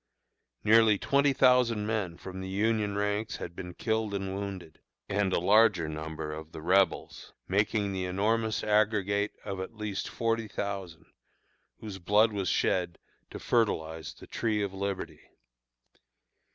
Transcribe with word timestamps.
Nearly 0.63 0.97
twenty 0.97 1.31
thousand 1.31 1.85
men 1.85 2.17
from 2.17 2.41
the 2.41 2.49
Union 2.49 2.95
ranks 2.95 3.35
had 3.35 3.55
been 3.55 3.75
killed 3.75 4.15
and 4.15 4.33
wounded, 4.33 4.79
and 5.07 5.31
a 5.31 5.37
larger 5.39 5.87
number 5.87 6.33
of 6.33 6.53
the 6.53 6.61
Rebels, 6.63 7.33
making 7.47 7.91
the 7.93 8.05
enormous 8.05 8.63
aggregate 8.63 9.33
of 9.45 9.59
at 9.59 9.75
least 9.75 10.09
forty 10.09 10.47
thousand, 10.47 11.05
whose 11.81 11.99
blood 11.99 12.33
was 12.33 12.49
shed 12.49 12.97
to 13.29 13.37
fertilize 13.37 14.15
the 14.15 14.25
Tree 14.25 14.63
of 14.63 14.73
Liberty. 14.73 15.21